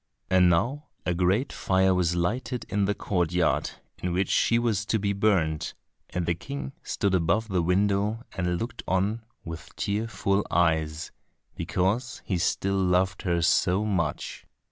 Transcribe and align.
And 0.31 0.49
now 0.49 0.87
a 1.05 1.13
great 1.13 1.53
fire 1.53 1.93
was 1.93 2.15
lighted 2.15 2.65
in 2.69 2.85
the 2.85 2.95
courtyard 2.95 3.69
in 4.01 4.13
which 4.13 4.29
she 4.29 4.57
was 4.57 4.83
to 4.87 4.97
be 4.97 5.13
burnt, 5.13 5.75
and 6.09 6.25
the 6.25 6.33
King 6.33 6.71
stood 6.81 7.13
above 7.13 7.45
at 7.45 7.51
the 7.51 7.61
window 7.61 8.23
and 8.35 8.57
looked 8.57 8.81
on 8.87 9.21
with 9.45 9.75
tearful 9.75 10.43
eyes, 10.49 11.11
because 11.55 12.23
he 12.25 12.39
still 12.39 12.77
loved 12.79 13.21
her 13.21 13.43
so 13.43 13.85
much. 13.85 14.47